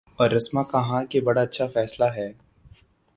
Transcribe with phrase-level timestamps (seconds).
[0.15, 2.31] اور رسما کہا کہ بڑا اچھا فیصلہ ہے۔